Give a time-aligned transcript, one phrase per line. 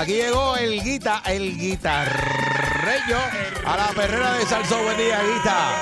[0.00, 3.18] Aquí llegó el guita, el guitarreño
[3.66, 4.82] a la perrera de Salso.
[4.82, 5.76] Buen día, guita.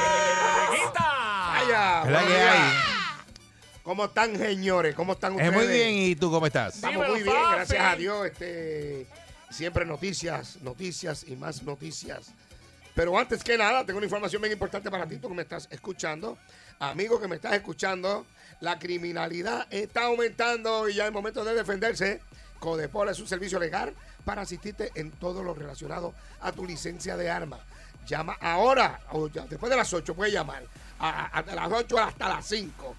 [1.52, 2.72] Vaya, Es que hay.
[3.84, 4.94] ¿Cómo están, señores?
[4.96, 5.52] ¿Cómo están ustedes?
[5.52, 6.74] muy bien, ¿y tú cómo estás?
[6.74, 8.26] Estamos muy bien, gracias a Dios.
[8.26, 9.06] Este,
[9.50, 12.32] siempre noticias, noticias y más noticias.
[12.94, 15.68] Pero antes que nada, tengo una información bien importante para ti, tú que me estás
[15.70, 16.36] escuchando.
[16.80, 18.26] Amigo que me estás escuchando,
[18.60, 22.20] la criminalidad está aumentando y ya es momento de defenderse.
[22.58, 23.94] Codepol es un servicio legal
[24.28, 26.12] para asistirte en todo lo relacionado
[26.42, 27.58] a tu licencia de arma.
[28.06, 30.64] Llama ahora, o después de las 8 puedes llamar,
[30.98, 32.94] a, a- las 8 hasta las 5.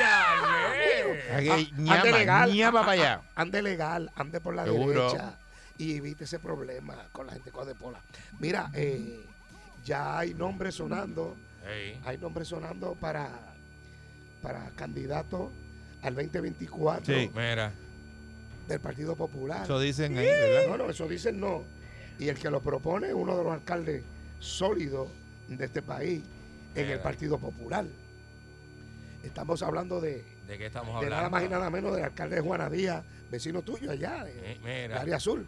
[0.00, 3.20] Ah, ñama, ande legal, ñama ah, para allá.
[3.34, 5.08] ah, Ande legal, ande por la Seguro.
[5.12, 5.38] derecha
[5.78, 8.00] y evite ese problema con la gente de Codepola.
[8.38, 9.24] Mira, eh,
[9.84, 11.36] ya hay nombres sonando,
[12.04, 13.28] hay nombres sonando para,
[14.42, 15.50] para candidato
[16.02, 17.30] al 2024 Sí.
[17.34, 17.72] Mira,
[18.68, 19.64] del Partido Popular.
[19.64, 20.68] Eso dicen ahí, ¿verdad?
[20.68, 21.64] No, no, eso dicen no.
[22.18, 24.04] Y el que lo propone es uno de los alcaldes
[24.38, 25.08] sólidos
[25.48, 26.22] de este país
[26.74, 27.00] en el.
[27.00, 27.84] Partido Popular.
[29.24, 31.16] Estamos hablando de, ¿de qué estamos de hablando?
[31.16, 34.88] nada más y nada menos del alcalde de Juana Díaz, vecino tuyo allá, de, Eh,
[34.88, 35.46] de área azul.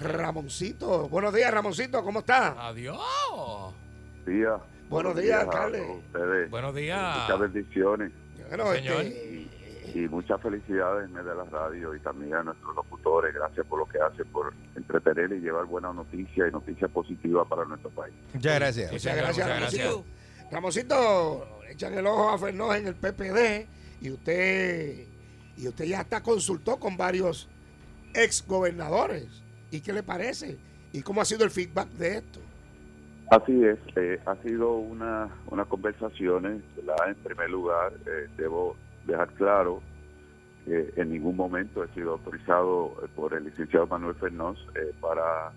[0.00, 2.66] Ramoncito, buenos días Ramoncito, ¿cómo está?
[2.68, 2.98] Adiós.
[4.88, 6.02] Buenos días, alcalde.
[6.50, 7.18] Buenos días.
[7.22, 8.12] Muchas bendiciones
[8.48, 9.00] Bueno, Señor.
[9.02, 9.48] este,
[9.94, 13.32] y muchas felicidades en de la radio y también a nuestros locutores.
[13.32, 17.64] Gracias por lo que hacen, por entretener y llevar buenas noticias y noticias positivas para
[17.64, 18.14] nuestro país.
[18.32, 18.90] Muchas gracias.
[18.92, 20.04] Muchas gracias, muchas Ramoncito.
[20.54, 23.66] Ramoncito, echan el ojo a Fernández en el PPD
[24.00, 25.04] y usted
[25.56, 27.48] y usted ya está consultó con varios
[28.14, 29.42] ex gobernadores.
[29.72, 30.56] ¿Y qué le parece?
[30.92, 32.38] ¿Y cómo ha sido el feedback de esto?
[33.32, 37.08] Así es, eh, ha sido una, unas conversaciones, ¿verdad?
[37.08, 38.76] En primer lugar, eh, debo
[39.08, 39.82] dejar claro
[40.66, 45.50] que en ningún momento he sido autorizado eh, por el licenciado Manuel Fernández eh, para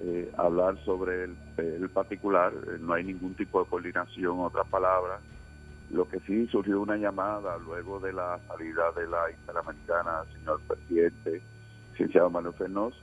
[0.00, 2.52] eh, hablar sobre el, particular.
[2.54, 5.22] Eh, no hay ningún tipo de coordinación, otras palabras.
[5.88, 11.42] Lo que sí surgió una llamada luego de la salida de la Interamericana, señor presidente,
[11.92, 12.94] licenciado Manuel Fernández,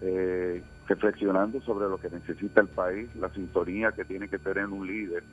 [0.00, 4.86] eh, reflexionando sobre lo que necesita el país, la sintonía que tiene que tener un
[4.86, 5.24] líder,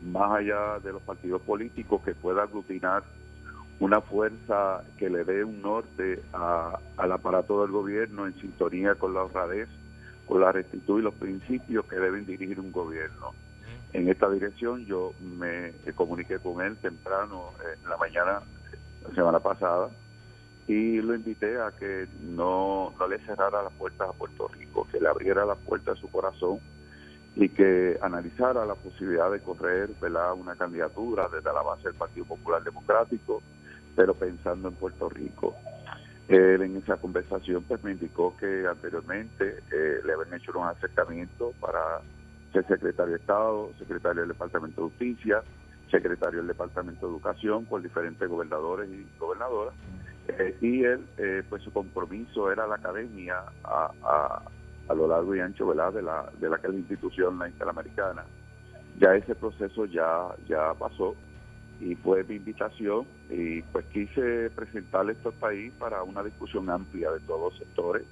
[0.00, 3.04] más allá de los partidos políticos, que pueda aglutinar
[3.80, 9.14] una fuerza que le dé un norte a- al aparato del gobierno en sintonía con
[9.14, 9.68] la honradez,
[10.38, 13.32] la rectitud y los principios que deben dirigir un gobierno.
[13.92, 18.42] En esta dirección yo me comuniqué con él temprano eh, en la mañana,
[18.72, 18.76] eh,
[19.08, 19.90] la semana pasada,
[20.68, 25.00] y lo invité a que no, no le cerrara las puertas a Puerto Rico, que
[25.00, 26.60] le abriera las puertas a su corazón
[27.34, 30.34] y que analizara la posibilidad de correr ¿verdad?
[30.34, 33.42] una candidatura desde la base del Partido Popular Democrático,
[33.96, 35.56] pero pensando en Puerto Rico.
[36.30, 41.56] Él en esa conversación pues me indicó que anteriormente eh, le habían hecho unos acercamientos
[41.56, 41.80] para
[42.52, 45.42] ser secretario de Estado, secretario del Departamento de Justicia,
[45.90, 49.74] secretario del Departamento de Educación por diferentes gobernadores y gobernadoras.
[50.28, 53.34] Eh, y él, eh, pues su compromiso era la academia
[53.64, 54.42] a, a-
[54.88, 55.92] a lo largo y ancho ¿verdad?
[55.92, 58.24] de la de la que es la institución la interamericana.
[58.98, 61.16] Ya ese proceso ya ya pasó
[61.80, 67.10] y fue mi invitación y pues quise presentarle esto al país para una discusión amplia
[67.10, 68.04] de todos los sectores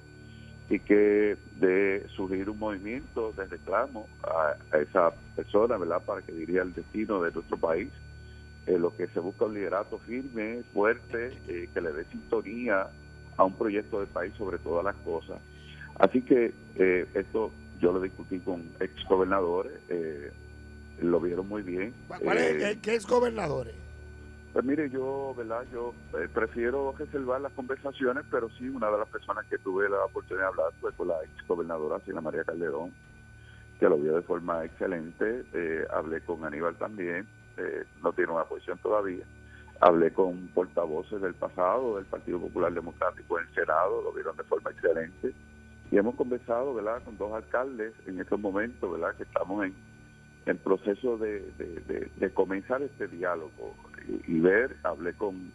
[0.69, 6.61] y que de surgir un movimiento de reclamo a, esa persona, ¿verdad?, para que diría
[6.61, 7.89] el destino de nuestro país.
[8.67, 12.87] Eh, lo que se busca un liderato firme, fuerte, eh, que le dé sintonía
[13.37, 15.39] a un proyecto de país sobre todas las cosas.
[15.97, 17.51] Así que eh, esto
[17.81, 19.73] yo lo discutí con ex gobernadores,
[21.01, 21.93] lo vieron muy bien.
[22.07, 23.75] ¿Cuál es, Eh, qué es gobernadores?
[24.51, 25.63] pues mire, yo, ¿verdad?
[25.71, 30.03] Yo eh, prefiero reservar las conversaciones, pero sí, una de las personas que tuve la
[30.05, 32.91] oportunidad de hablar fue con la ex gobernadora Sila María Calderón,
[33.79, 35.45] que lo vio de forma excelente.
[35.53, 39.23] Eh, hablé con Aníbal también, eh, no tiene una posición todavía.
[39.81, 44.43] Hablé con portavoces del pasado del Partido Popular Democrático en el Senado, lo vieron de
[44.43, 45.33] forma excelente.
[45.91, 49.73] Y hemos conversado, ¿verdad?, con dos alcaldes en estos momentos, ¿verdad?, que estamos en,
[50.49, 51.43] en proceso de,
[52.33, 53.75] comenzar este diálogo
[54.27, 55.51] y, ver, hablé con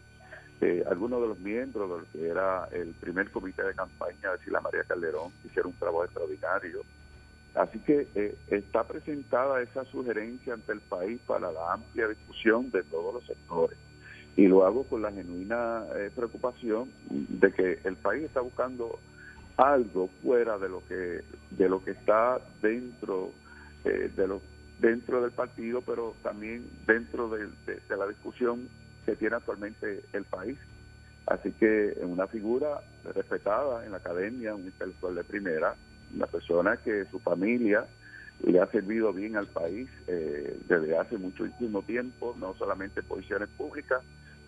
[0.61, 4.45] eh, algunos de los miembros de lo que era el primer comité de campaña de
[4.45, 6.83] Sila María Calderón, hicieron un trabajo extraordinario.
[7.55, 12.83] Así que eh, está presentada esa sugerencia ante el país para la amplia discusión de
[12.85, 13.79] todos los sectores.
[14.37, 18.99] Y lo hago con la genuina eh, preocupación de que el país está buscando
[19.57, 23.31] algo fuera de lo que de lo que está dentro
[23.85, 24.41] eh, de lo
[24.85, 28.69] dentro del partido, pero también dentro de, de- de la discusión
[29.07, 30.59] que tiene actualmente el país.
[31.27, 32.81] Así que una figura
[33.15, 35.75] respetada en la academia, un intelectual de primera,
[36.15, 37.87] una persona que su familia
[38.43, 43.49] le ha servido bien al país eh, desde hace muchísimo tiempo, no solamente en posiciones
[43.57, 44.03] públicas,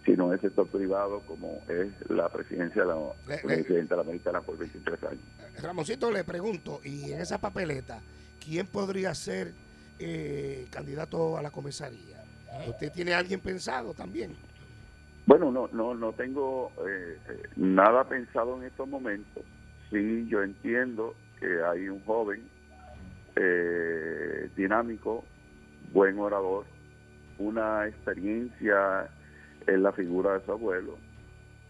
[0.04, 2.96] sino en el sector privado, como es la presidencia de la
[3.44, 5.22] Universidad de la Americana por 23 años.
[5.62, 8.00] Ramoncito, le pregunto, y en esa papeleta,
[8.44, 9.52] ¿quién podría ser
[9.98, 12.22] eh, candidato a la comisaría?
[12.68, 14.34] ¿Usted tiene alguien pensado también?
[15.26, 19.42] Bueno, no, no, no tengo eh, eh, nada pensado en estos momentos.
[19.90, 22.42] Sí, yo entiendo que hay un joven
[24.56, 25.22] dinámico,
[25.92, 26.64] buen orador,
[27.38, 29.10] una experiencia
[29.66, 30.96] en la figura de su abuelo,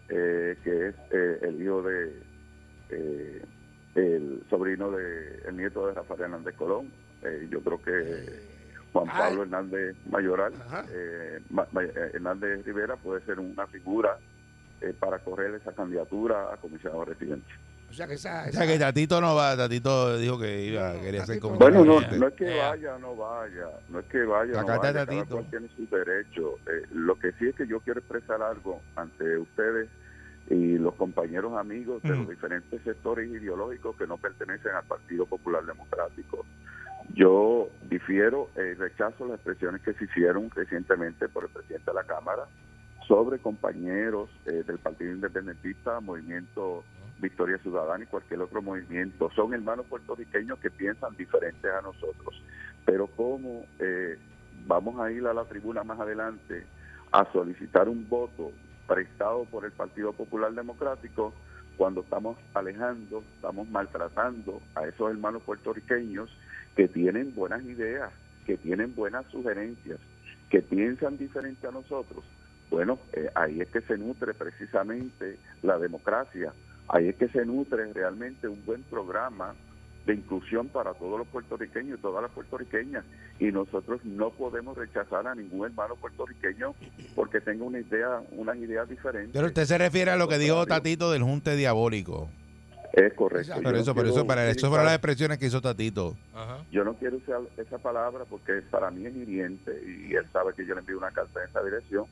[0.07, 2.23] que es el hijo de
[3.95, 6.89] el sobrino de el nieto de Rafael Hernández Colón.
[7.23, 8.57] Eh, yo creo que
[8.93, 10.53] Juan Ah, Pablo Hernández Mayoral,
[10.89, 14.17] eh, Ma- Ma- eh, Hernández Rivera puede ser una figura
[14.81, 17.47] eh, para correr esa candidatura a comisionado residente.
[17.89, 18.43] O sea que esa...
[18.43, 21.83] O esa- sea que Tatito no va, Tatito dijo que iba, quería ser como Bueno,
[21.85, 25.05] no, no es que vaya o no vaya, no es que vaya no vaya, cada
[25.05, 25.35] Tatito.
[25.35, 26.53] cual tiene sus derechos.
[26.67, 29.89] Eh, lo que sí es que yo quiero expresar algo ante ustedes
[30.49, 35.65] y los compañeros amigos de los diferentes sectores ideológicos que no pertenecen al Partido Popular
[35.65, 36.45] Democrático.
[37.13, 42.03] Yo difiero, eh, rechazo las expresiones que se hicieron recientemente por el presidente de la
[42.03, 42.43] Cámara
[43.07, 46.83] sobre compañeros eh, del Partido Independentista, Movimiento
[47.19, 49.31] Victoria Ciudadana y cualquier otro movimiento.
[49.35, 52.41] Son hermanos puertorriqueños que piensan diferentes a nosotros.
[52.85, 54.17] Pero ¿cómo eh,
[54.65, 56.65] vamos a ir a la tribuna más adelante
[57.11, 58.51] a solicitar un voto
[58.87, 61.33] prestado por el Partido Popular Democrático
[61.77, 66.29] cuando estamos alejando, estamos maltratando a esos hermanos puertorriqueños
[66.77, 68.13] que tienen buenas ideas,
[68.45, 69.99] que tienen buenas sugerencias,
[70.49, 72.23] que piensan diferente a nosotros?
[72.69, 76.53] Bueno, eh, ahí es que se nutre precisamente la democracia,
[76.87, 79.55] ahí es que se nutre realmente un buen programa
[80.05, 83.03] de inclusión para todos los puertorriqueños y todas las puertorriqueñas.
[83.39, 86.75] Y nosotros no podemos rechazar a ningún hermano puertorriqueño
[87.15, 89.33] porque tenga una idea, unas ideas diferentes.
[89.33, 92.29] Pero usted se refiere a lo que dijo Tatito del junte diabólico.
[92.97, 93.53] Es correcto.
[93.55, 96.17] Yo Por no eso, eso, para eso fueron las expresiones que hizo Tatito.
[96.33, 96.65] Ajá.
[96.71, 100.65] Yo no quiero usar esa palabra porque para mí es hiriente y él sabe que
[100.65, 102.05] yo le envío una carta en esa dirección.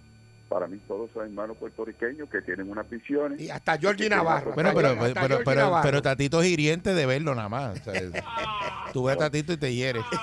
[0.48, 3.42] Para mí todos son hermanos puertorriqueños que tienen unas visiones.
[3.42, 4.51] Y hasta Georgie Navarro.
[4.54, 5.89] Bueno, pero, pero, pero, pero, Navarro.
[5.89, 7.80] pero Tatito es hiriente de verlo nada más.
[7.80, 8.00] o sea,
[8.94, 10.04] tú ves a Tatito y te hieres.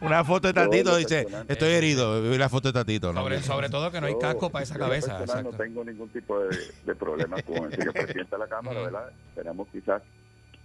[0.00, 3.12] Una foto de Tatito dice, estoy herido, vi la foto de Tatito.
[3.12, 3.20] ¿no?
[3.22, 5.24] Sobre, sobre todo que no hay Yo- casco para esa cabeza.
[5.42, 8.82] No tengo ningún tipo de, de problema con el señor presidente de la Cámara.
[8.82, 9.10] ¿verdad?
[9.34, 10.02] Tenemos quizás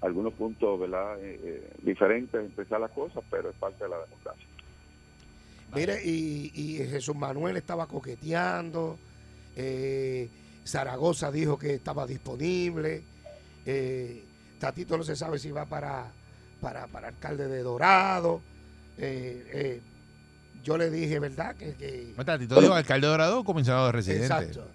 [0.01, 1.17] algunos puntos, ¿verdad?
[1.21, 4.45] Eh, eh, diferentes en empezar las cosas, pero es parte de la democracia.
[5.73, 8.97] Mire, y, y Jesús Manuel estaba coqueteando
[9.55, 10.29] Eh,
[10.65, 13.03] Zaragoza dijo que estaba disponible.
[13.65, 14.23] Eh,
[14.59, 16.05] Tatito no se sabe si va para,
[16.61, 18.41] para, para alcalde de Dorado.
[18.97, 19.81] Eh, eh,
[20.63, 21.55] yo le dije, ¿verdad?
[21.55, 22.13] Que, que-
[22.55, 24.25] Bueno, alcalde Dorado o comisionado de residente.
[24.25, 24.71] exacto.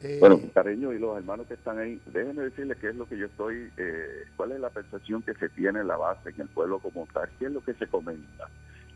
[0.00, 3.16] Eh, Bueno, Cariño y los hermanos que están ahí, déjenme decirles qué es lo que
[3.16, 6.48] yo estoy, eh, cuál es la percepción que se tiene en la base, en el
[6.48, 8.48] pueblo como tal, qué es lo que se comenta,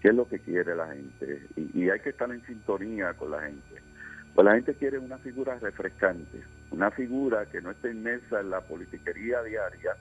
[0.02, 1.46] qué es lo que quiere la gente.
[1.56, 3.76] Y, y hay que estar en sintonía con la gente.
[4.34, 8.60] Pues la gente quiere una figura refrescante, una figura que no esté inmersa en la
[8.62, 9.92] politiquería diaria,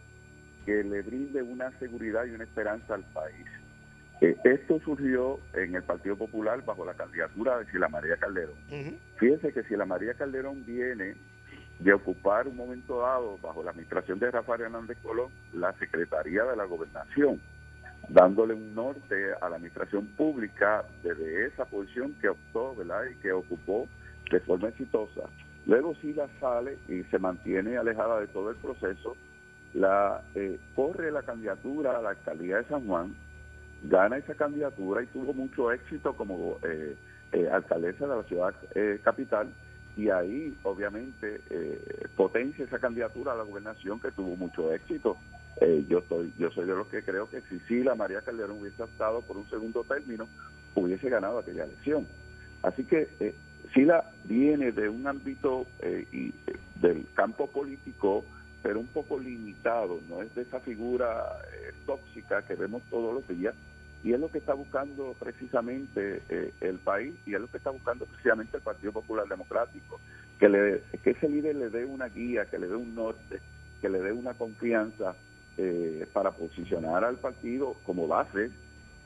[0.65, 3.45] que le brinde una seguridad y una esperanza al país.
[4.21, 8.55] Eh, esto surgió en el Partido Popular bajo la candidatura de Sila María Calderón.
[8.69, 11.15] ujú, Fíjese que si la María Calderón viene
[11.79, 16.55] de ocupar un momento dado bajo la administración de Rafael Hernández Colón la Secretaría de
[16.55, 17.41] la Gobernación,
[18.07, 23.01] dándole un norte a la administración pública desde esa posición que optó, ¿verdad?
[23.11, 23.89] Y que ocupó
[24.31, 25.21] de forma exitosa.
[25.65, 29.17] Luego sí la sale y se mantiene alejada de todo el proceso,
[29.73, 33.15] la eh, corre la candidatura a la alcaldía de San Juan,
[33.89, 36.95] gana esa candidatura y tuvo mucho éxito como eh,
[37.31, 39.49] eh, alcaldesa de la ciudad eh, capital
[39.97, 45.17] y ahí obviamente eh, potencia esa candidatura a la gobernación que tuvo mucho éxito.
[45.61, 48.59] Eh, yo estoy, yo soy de los que creo que si sí la María Calderón
[48.59, 50.27] hubiese optado por un segundo término,
[50.75, 52.05] hubiese ganado aquella elección.
[52.61, 53.33] Así que eh,
[53.73, 55.65] Sila viene de un ámbito
[56.11, 56.33] y,
[56.81, 58.25] del campo político,
[58.61, 61.23] pero un poco limitado, no es de esa figura
[61.85, 63.55] tóxica que vemos todos los días,
[64.05, 67.71] y es lo que está buscando precisamente eh, el país y es lo que está
[67.71, 69.99] buscando precisamente el Partido Popular Democrático,
[70.39, 73.39] que, le, que ese líder le dé una guía, que le dé un norte,
[73.81, 75.15] que le dé una confianza
[75.57, 78.51] eh, para posicionar al partido como base,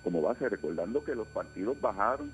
[0.04, 2.30] como base, recordando que los partidos bajaron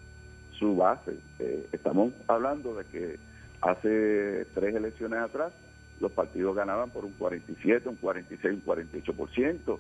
[0.57, 1.19] su base.
[1.37, 3.19] Eh, estamos hablando de que
[3.61, 5.53] hace tres elecciones atrás
[5.99, 9.77] los partidos ganaban por un 47, un 46, un 48%.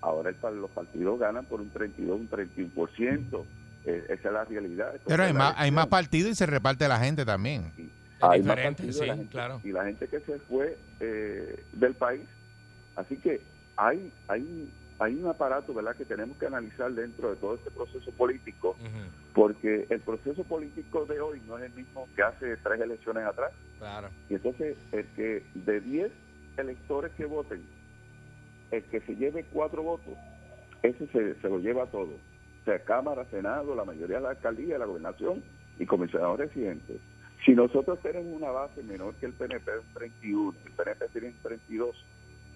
[0.00, 3.44] Ahora el, los partidos ganan por un 32, un 31%.
[3.84, 4.92] Eh, esa es la realidad.
[5.06, 7.72] Pero hay la más, hay más partidos y se reparte la gente también.
[8.20, 9.60] Hay más diferente, partidos y la sí, gente- claro.
[9.64, 12.22] Y la gente que se fue eh, del país.
[12.96, 13.40] Así que
[13.76, 15.94] hay, hay, hay un aparato ¿verdad?
[15.96, 18.76] que tenemos que analizar dentro de todo este proceso político,
[19.32, 23.52] porque el proceso político de hoy no es el mismo que hace tres elecciones atrás.
[23.78, 24.08] Claro.
[24.28, 26.10] Y entonces, el que de 10
[26.56, 27.62] electores que voten,
[28.70, 30.14] el que se lleve cuatro votos,
[30.82, 32.12] ese se, se lo lleva todo.
[32.12, 35.42] O sea, Cámara, Senado, la mayoría de la alcaldía, la gobernación
[35.78, 36.98] y comisionados residentes.
[37.44, 41.34] Si nosotros tenemos una base menor que el PNP, un 31, el PNP tiene un
[41.42, 42.04] 32,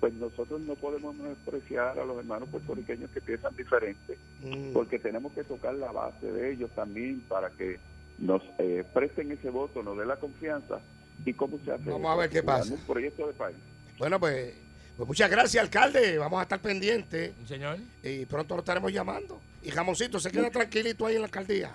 [0.00, 4.72] pues nosotros no podemos despreciar a los hermanos puertorriqueños que piensan diferente mm.
[4.72, 7.78] porque tenemos que tocar la base de ellos también para que
[8.18, 10.80] nos eh, presten ese voto, nos den la confianza
[11.24, 11.88] y cómo se hace.
[11.88, 12.74] Vamos a ver qué pasa.
[12.74, 13.56] Un proyecto de país.
[13.98, 14.54] Bueno, pues,
[14.96, 16.18] pues muchas gracias, alcalde.
[16.18, 17.78] Vamos a estar pendientes ¿Un señor?
[18.02, 19.40] y pronto lo estaremos llamando.
[19.62, 21.74] Y Jamoncito, se queda tranquilito ahí en la alcaldía.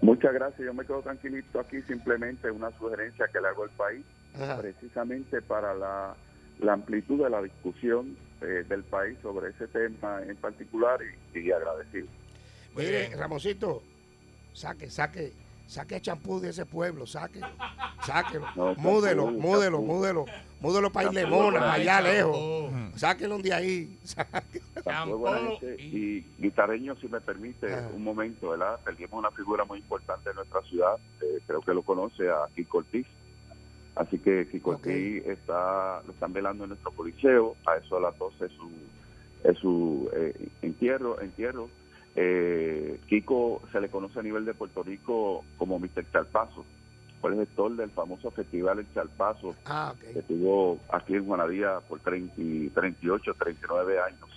[0.00, 4.04] Muchas gracias, yo me quedo tranquilito aquí, simplemente una sugerencia que le hago al país,
[4.34, 4.58] Ajá.
[4.60, 6.16] precisamente para la,
[6.60, 10.98] la amplitud de la discusión eh, del país sobre ese tema en particular
[11.34, 12.08] y, y agradecido.
[12.74, 13.14] Mire.
[13.14, 13.82] Ramoncito,
[14.52, 15.32] saque, saque,
[15.66, 17.40] saque champú de ese pueblo, saque,
[18.06, 19.92] sáquelo, No, champú, múdelo, múdelo, champú.
[19.92, 20.24] múdelo,
[20.60, 22.10] múdelo por para ahí, allá champú.
[22.12, 23.00] lejos.
[23.00, 23.98] Sáquelo de ahí.
[25.78, 27.88] y- guitarreño, si me permite, Ajá.
[27.94, 28.78] un momento, ¿verdad?
[28.84, 32.78] Perdimos una figura muy importante en nuestra ciudad, eh, creo que lo conoce, a Kiko
[32.78, 33.06] Ortiz.
[33.94, 34.76] Así que Kiko Ok.
[34.86, 38.70] Ortiz está, lo están velando en nuestro coliseo, a eso a las 12 es su,
[39.44, 41.20] es su eh, entierro.
[41.20, 41.68] entierro.
[42.14, 46.04] Eh, Kiko se le conoce a nivel de Puerto Rico como Mr.
[46.12, 46.64] Chalpazo,
[47.22, 52.00] fue el gestor del famoso festival El Chalpazo, Ah, que estuvo aquí en Juanadía por
[52.00, 54.28] 30, y 38, 39 años.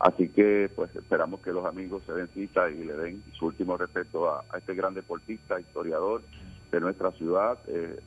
[0.00, 3.76] Así que pues esperamos que los amigos se den cita y le den su último
[3.76, 6.22] respeto a, a este gran deportista, historiador
[6.72, 8.00] de nuestra ciudad, eh,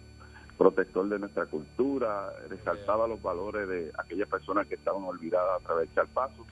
[0.58, 5.88] protector de nuestra cultura, resaltaba los valores de aquellas personas que estaban olvidadas a través
[5.88, 6.46] del Chalpazo.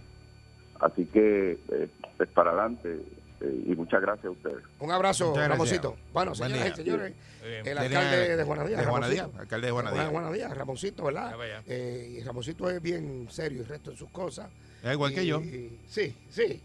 [0.80, 1.88] Así que eh,
[2.20, 3.00] es para adelante
[3.42, 4.58] eh, y muchas gracias a ustedes.
[4.80, 5.34] Un abrazo.
[5.36, 5.96] Ramoncito.
[6.14, 7.14] Bueno, Buen señoras y señores,
[7.44, 8.78] el alcalde de Juanadía.
[8.78, 9.42] De Juanadía, Ramoncito.
[9.42, 10.10] alcalde de Juan- Juanadía.
[10.12, 11.36] Juanadía, Ramoncito, ¿verdad?
[11.68, 14.50] Eh, y Ramoncito es bien serio y resto en sus cosas.
[14.84, 15.42] Es igual que yo.
[15.42, 16.62] y- sí, sí.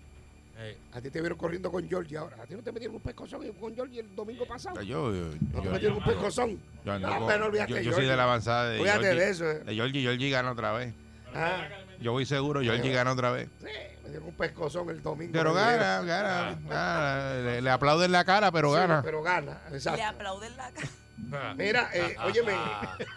[0.62, 2.36] Eh, A ti te vieron corriendo con Georgie ahora.
[2.42, 4.82] A ti no te metieron un pescozón con Georgie el domingo pasado.
[4.82, 5.24] Yo, yo,
[5.54, 6.58] No te yo- metieron un pescozón.
[6.84, 9.20] yo Ah, con- pero olvídate yo- yo soy de la avanzada de Olvídate Georgie.
[9.24, 9.50] de eso.
[9.50, 9.58] eh.
[9.64, 10.92] De Georgie, Georgie gana otra vez.
[11.34, 11.66] Ah,
[12.02, 13.48] Yo voy seguro, Georgie gana otra vez.
[13.60, 13.66] sí,
[14.10, 15.32] me dieron un pescozón el domingo.
[15.32, 16.06] Pero Me gana, dieron.
[16.06, 17.34] gana, gana.
[17.42, 19.02] Le, le aplauden la cara, pero Sí, gana.
[19.02, 20.02] Pero gana, Le exacto.
[20.04, 21.54] aplauden la cara.
[21.56, 22.54] Mira, eh, óyeme.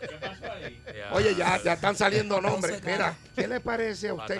[0.01, 0.83] ¿Qué pasó ahí?
[1.13, 2.83] Oye, ya, ya están saliendo nombres.
[2.83, 4.37] Mira, ¿qué le parece a usted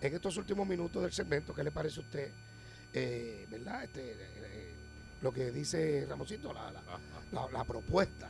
[0.00, 1.54] en estos últimos minutos del segmento?
[1.54, 2.30] ¿Qué le parece a usted,
[2.94, 3.84] eh, verdad?
[3.84, 4.74] Este, eh,
[5.22, 6.80] lo que dice Ramosito, la, la,
[7.32, 8.28] la- la propuesta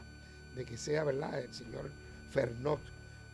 [0.54, 1.38] de que sea, ¿verdad?
[1.40, 1.90] El señor
[2.32, 2.80] Fernot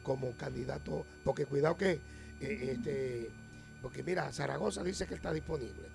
[0.02, 1.93] como candidato, porque cuidado que,
[2.41, 3.31] eh, este,
[3.82, 5.90] porque mira, Zaragoza dice que está disponible.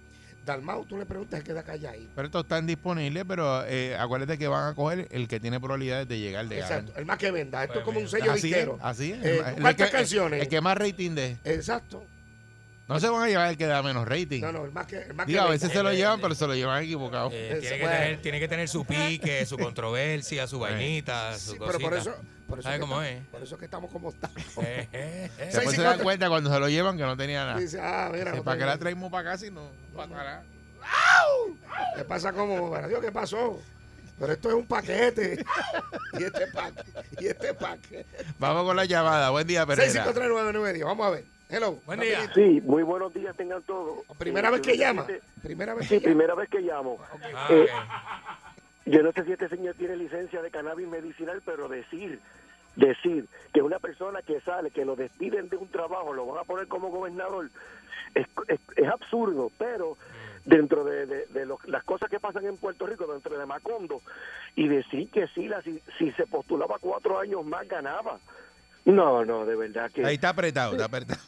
[0.46, 2.10] Dalmau, tú le preguntas, queda calladito.
[2.15, 6.08] Pero estos están disponibles, pero eh, acuérdate que van a coger el que tiene probabilidades
[6.08, 7.00] de llegar de Exacto, ganar.
[7.00, 7.63] el más que venda.
[7.63, 9.25] Esto Pues es como un mira, sello Así es, así es.
[9.25, 10.41] Eh, El ¿Cuántas que- canciones?
[10.41, 11.38] El que más rating de.
[11.44, 12.06] Exacto.
[12.88, 14.39] No se van a llevar el que da menos rating.
[14.39, 15.51] No, no, el más que, el más que Digo, a venda.
[15.56, 17.29] veces se lo llevan, pero se lo llevan equivocado.
[17.34, 20.60] Eh, tiene, que tener, tiene que tener su pique, su controversia, su Eh.
[20.72, 22.12] vainita, su Sí, pero por cosita.
[22.12, 22.15] eso,
[22.48, 23.27] por eso ¿Sabe que cómo estamos- es?
[23.30, 24.38] Por eso que estamos como estamos.
[24.63, 25.50] Eh, eh, eh.
[25.54, 27.60] Después se dan cuenta cuando se lo llevan que no tenía nada.
[27.60, 29.70] Dice, ah, mira, no ¿Para qué la traemos para acá si no?
[29.96, 30.44] Para nada?
[31.96, 33.60] ¿Qué pasa como, para Dios, qué pasó?
[34.20, 35.44] Pero esto es un paquete.
[36.20, 36.92] y este paquete.
[37.20, 38.06] Y este paquete.
[38.39, 39.30] Vamos con la llamada.
[39.30, 40.06] Buen día, Pereira.
[40.06, 40.84] 6539910.
[40.86, 41.25] Vamos a ver.
[41.50, 41.80] Hello.
[41.86, 42.30] Buen día.
[42.34, 44.00] Sí, muy buenos días tengan todos.
[44.18, 45.08] Primera Eh, vez que no llama.
[45.44, 46.04] Primera vez Sí, que llama.
[46.10, 46.98] primera vez que llamo.
[47.36, 47.70] Ah, Eh, ok.
[48.88, 52.22] Yo no sé si este señor tiene licencia de cannabis medicinal, pero decir,
[52.75, 56.44] decir que una persona que sale, que lo despiden de un trabajo, lo van a
[56.46, 57.50] poner como gobernador,
[58.15, 59.98] es, es- es absurdo, pero
[60.46, 64.01] dentro de, de- de lo- las cosas que pasan en Puerto Rico, dentro de Macondo,
[64.56, 68.20] y decir que sí, la, si, si se postulaba cuatro años más, ganaba.
[68.86, 70.06] No, no, de verdad que...
[70.06, 71.20] Ahí está apretado, está apretado.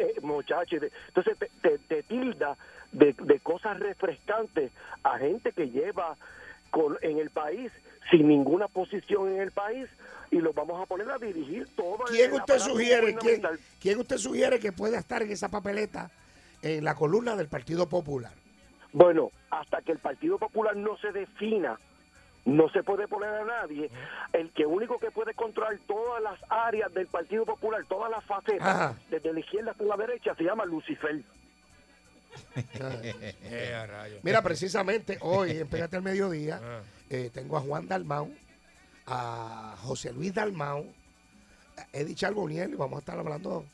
[0.00, 0.82] eh, muchachos.
[1.08, 2.58] Entonces te, te- te tilda
[2.90, 4.72] de, de cosas refrescantes
[5.04, 6.16] a gente que lleva
[6.70, 7.72] con, en el país
[8.10, 9.88] sin ninguna posición en el país
[10.30, 11.98] y los vamos a poner a dirigir todo.
[12.08, 13.14] ¿Quién el usted sugiere?
[13.16, 13.42] ¿Quién.
[13.80, 16.10] ¿Quién usted sugiere que pueda estar en esa papeleta
[16.62, 18.32] en la columna del Partido Popular?
[18.92, 21.78] Bueno, hasta que el Partido Popular no se defina,
[22.44, 23.90] no se puede poner a nadie.
[24.32, 28.66] El que único que puede controlar todas las áreas del Partido Popular, todas las facetas,
[28.66, 28.94] Ajá.
[29.10, 31.22] desde la izquierda hasta la derecha, se llama Lucifer.
[32.74, 34.20] Eh.
[34.22, 36.80] Mira, precisamente hoy, en Pégate al Mediodía, Ah.
[37.10, 38.30] eh, tengo a Juan Dalmau,
[39.06, 40.86] a José Luis Dalmau,
[41.76, 43.64] a Eddie Charboniel, y vamos a estar hablando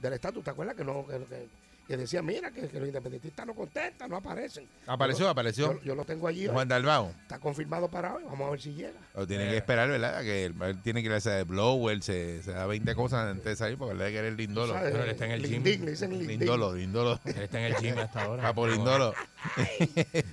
[0.00, 0.42] del estatus.
[0.44, 1.48] ¿Te acuerdas que no que, que-
[1.88, 4.68] que decía, mira, que, que los independentistas no contestan, no aparecen?
[4.86, 5.72] Apareció, Yo- apareció.
[5.72, 6.46] Yo, yo lo tengo allí.
[6.46, 6.52] hoy.
[6.52, 7.12] Juan Dalbao.
[7.22, 8.22] Está confirmado para hoy.
[8.24, 9.00] Vamos a ver si llega.
[9.16, 10.20] Lo tiene que esperar, ¿verdad?
[10.20, 13.56] Que él, él tiene que irse de blower, se, se da 20 cosas antes de
[13.56, 14.74] salir, porque verdad que eres lindolo.
[14.74, 14.92] ¿Sabes?
[14.92, 15.50] Pero él está en el gym.
[15.64, 16.38] Lindín, le dicen Lindín.
[16.40, 17.18] Lindolo, lindolo.
[17.24, 18.42] Él está en el gym hasta ahora.
[18.42, 19.14] Papo lindolo.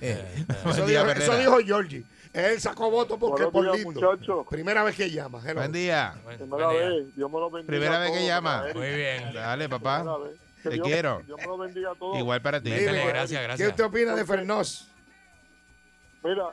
[0.00, 2.04] Eh, Eso dijo, eso dijo Georgie.
[2.32, 4.44] Él sacó voto porque Buenos por días, lindo.
[4.50, 5.40] Primera vez que llama.
[5.42, 5.54] hello.
[5.60, 6.14] Buen día.
[6.24, 6.88] Buen- Primera buen día.
[6.88, 7.66] vez, Dios me lo bendiga.
[7.68, 8.64] Primera a vez que llama.
[8.74, 9.32] Muy bien.
[9.32, 10.04] Dale, Primera papá.
[10.62, 11.22] Te Dios- quiero.
[11.24, 12.18] Dios me lo bendiga a todos.
[12.18, 12.70] Igual para ti.
[12.70, 13.68] Métele, Dime, gracias, ¿Qué gracias.
[13.70, 14.88] usted opina de Fernos?
[16.22, 16.46] Mira,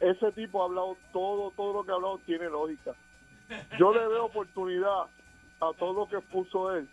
[0.00, 2.92] ese tipo ha hablado todo, todo lo que ha hablado tiene lógica.
[3.78, 5.02] Yo le veo oportunidad
[5.60, 6.88] a todo lo que puso él,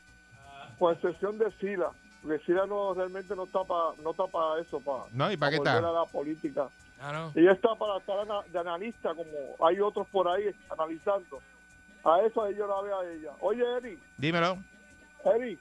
[0.78, 1.92] con excepción de Sila.
[2.22, 5.52] Porque Sila no, realmente no está para no está para eso, para, No, ¿y para
[5.52, 5.78] qué está?
[5.78, 6.68] a la política.
[7.02, 7.32] No.
[7.34, 8.18] Ella está para estar
[8.52, 11.40] de analista, como hay otros por ahí analizando.
[12.04, 13.32] A eso yo la veo a ella.
[13.40, 14.58] Oye, Eric, Dímelo.
[15.24, 15.60] Eric,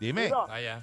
[0.00, 0.24] Dime.
[0.24, 0.82] mira, Vaya.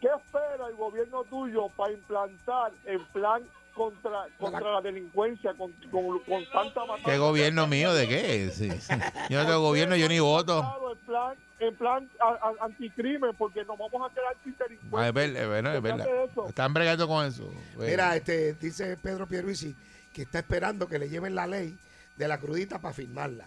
[0.00, 3.42] ¿Qué espera el gobierno tuyo para implantar el plan
[3.74, 7.10] contra contra la delincuencia, con, con, con tanta matanza?
[7.10, 8.50] ¿Qué gobierno mío de qué?
[8.52, 8.92] Sí, sí.
[9.28, 10.62] Yo no tengo gobierno, yo ni voto.
[10.92, 14.64] El plan, el plan a- a- anticrimen, porque nos vamos a quedar sin Ah,
[15.12, 15.42] delincuentes.
[15.74, 16.06] es verdad.
[16.48, 17.44] Están bregando con eso.
[17.74, 17.90] Bueno.
[17.90, 19.74] Mira, este, dice Pedro Pierluisi
[20.12, 21.76] que está esperando que le lleven la ley
[22.16, 23.46] de la crudita para firmarla.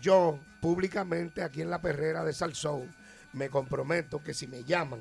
[0.00, 2.82] Yo, públicamente, aquí en la perrera de Salsón,
[3.32, 5.00] me comprometo que si me llaman,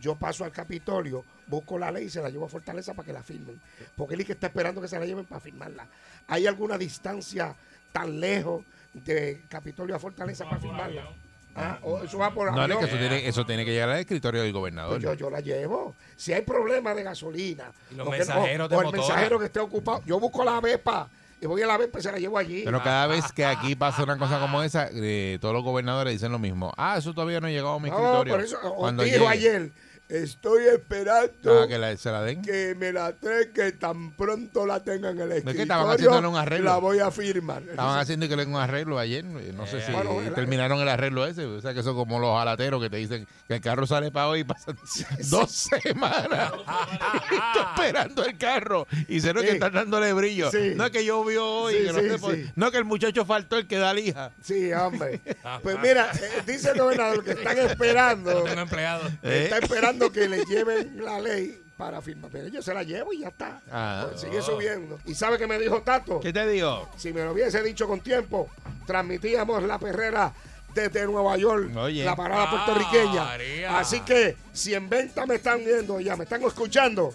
[0.00, 3.12] yo paso al Capitolio, busco la ley y se la llevo a Fortaleza para que
[3.12, 3.60] la firmen.
[3.96, 5.86] Porque él es que está esperando que se la lleven para firmarla.
[6.26, 7.54] ¿Hay alguna distancia
[7.92, 11.08] tan lejos de Capitolio a Fortaleza para firmarla?
[11.54, 13.88] Ah, o eso va por No, no, es que eso tiene, eso tiene que llegar
[13.90, 14.92] al escritorio del gobernador.
[14.92, 15.94] Pues yo, yo la llevo.
[16.16, 19.46] Si hay problemas de gasolina, Y los que- mensajeros o, de o el mensajero que
[19.46, 21.08] esté ocupado, yo busco la Vespa
[21.40, 22.62] y voy a la Vespa y se la llevo allí.
[22.64, 26.32] Pero cada vez que aquí pasa una cosa como esa, eh, todos los gobernadores dicen
[26.32, 26.72] lo mismo.
[26.76, 28.34] Ah, eso todavía no ha llegado a mi no, escritorio.
[28.34, 29.28] por eso, o Cuando dijo llegue.
[29.28, 29.72] ayer,
[30.08, 32.42] estoy esperando Ah, que la- se la den.
[32.42, 36.26] que me la traen, que tan pronto la tengan en el que escritorio, estaban haciéndole
[36.28, 36.64] un arreglo.
[36.70, 37.62] la voy a firmar.
[37.62, 39.24] Estaban haciendo que le den un arreglo ayer.
[39.24, 41.44] eh, No sé Eh, si bueno, la- terminaron el arreglo ese.
[41.46, 44.28] O sea, que son como los jalateros que te dicen que el carro sale para
[44.28, 44.76] hoy y pasan
[45.30, 46.52] dos semanas.
[46.52, 48.86] Estoy esperando el carro.
[49.08, 49.46] Y se que Sí.
[49.48, 50.50] están dándole brillo.
[50.50, 50.72] Sí.
[50.74, 51.74] No es que llovió hoy.
[51.74, 52.50] Sí, que no, por- sí.
[52.56, 54.32] no que el muchacho faltó el que da lija.
[54.42, 55.20] Sí, hombre.
[55.62, 59.06] Pues mira, eh, dice el gobernador que están esperando, No tengo empleado.
[59.22, 59.44] ¿Eh?
[59.44, 62.30] está esperando que le lleven la ley para firmar.
[62.32, 63.60] Pero yo se la llevo y ya está.
[63.70, 64.06] Ah.
[64.08, 64.98] Pues sigue subiendo.
[65.04, 66.20] ¿Y sabe qué me dijo Tato?
[66.20, 66.88] ¿Qué te digo?
[66.96, 68.48] Si me lo hubiese dicho con tiempo,
[68.86, 70.32] transmitíamos la perrera
[70.74, 72.04] desde Nueva York, Oye.
[72.04, 73.24] la parada Ah, puertorriqueña.
[73.24, 73.78] María.
[73.78, 77.14] Así que si en venta me están viendo ya, me están escuchando,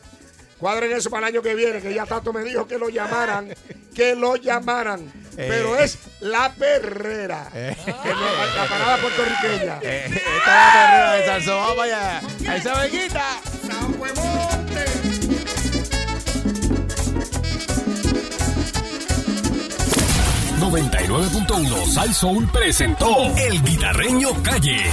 [0.57, 3.53] cuadren eso para el año que viene, que ya Tato me dijo que lo llamaran,
[3.95, 5.11] que lo llamaran.
[5.35, 5.83] Pero Eh.
[5.83, 7.75] es la perrera, Eh.
[7.85, 9.79] Nueva- la parada puertorriqueña.
[9.81, 11.57] Eh, esta es la perrera de Salsón.
[11.57, 11.83] Vamos para
[12.17, 12.21] allá.
[12.51, 13.25] Ahí se me quita.
[13.67, 14.83] San Huemonte.
[20.59, 24.83] .1 Sal Soul presentó El Guitarreño Calle.